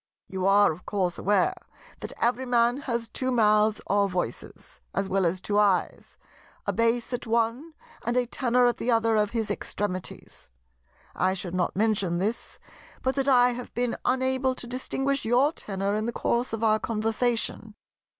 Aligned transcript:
"You 0.27 0.47
are 0.47 0.71
of 0.71 0.87
course 0.87 1.19
aware 1.19 1.53
that 1.99 2.11
every 2.19 2.47
Man 2.47 2.77
has 2.89 3.07
two 3.07 3.29
mouths 3.29 3.79
or 3.85 4.09
voices—as 4.09 5.07
well 5.07 5.27
as 5.27 5.39
two 5.39 5.59
eyes—a 5.59 6.73
bass 6.73 7.13
at 7.13 7.27
one 7.27 7.75
and 8.03 8.17
a 8.17 8.25
tenor 8.25 8.65
at 8.65 8.77
the 8.77 8.89
other 8.89 9.15
of 9.15 9.29
his 9.29 9.51
extremities. 9.51 10.49
I 11.13 11.35
should 11.35 11.53
not 11.53 11.75
mention 11.75 12.17
this, 12.17 12.57
but 13.03 13.13
that 13.13 13.27
I 13.27 13.51
have 13.51 13.71
been 13.75 13.95
unable 14.03 14.55
to 14.55 14.65
distinguish 14.65 15.23
your 15.23 15.53
tenor 15.53 15.93
in 15.93 16.07
the 16.07 16.11
course 16.13 16.51
of 16.51 16.63
our 16.63 16.79
conversation." 16.79 17.75